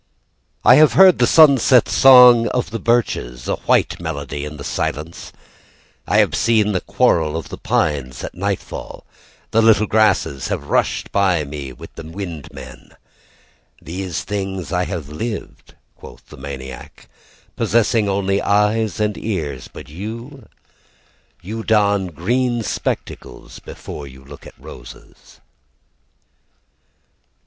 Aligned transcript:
"I 0.65 0.77
have 0.77 0.93
heard 0.93 1.19
the 1.19 1.27
sunset 1.27 1.87
song 1.87 2.47
of 2.47 2.71
the 2.71 2.79
birches, 2.79 3.47
"A 3.47 3.57
white 3.67 3.99
melody 3.99 4.45
in 4.45 4.57
the 4.57 4.63
silence, 4.63 5.31
"I 6.07 6.17
have 6.17 6.33
seen 6.33 6.73
a 6.73 6.81
quarrel 6.81 7.37
of 7.37 7.49
the 7.49 7.59
pines. 7.59 8.23
"At 8.23 8.33
nightfall 8.33 9.05
"The 9.51 9.61
little 9.61 9.85
grasses 9.85 10.47
have 10.47 10.71
rushed 10.71 11.11
by 11.11 11.43
me 11.43 11.71
"With 11.71 11.93
the 11.93 12.01
wind 12.03 12.51
men. 12.51 12.93
"These 13.79 14.23
things 14.23 14.71
have 14.71 15.09
I 15.11 15.13
lived," 15.13 15.75
quoth 15.95 16.25
the 16.29 16.35
maniac, 16.37 17.07
"Possessing 17.55 18.09
only 18.09 18.41
eyes 18.41 18.99
and 18.99 19.15
ears. 19.15 19.67
"But 19.71 19.87
you 19.87 20.47
"You 21.43 21.61
don 21.61 22.07
green 22.07 22.63
spectacles 22.63 23.59
before 23.59 24.07
you 24.07 24.25
look 24.25 24.47
at 24.47 24.55
roses." 24.57 25.41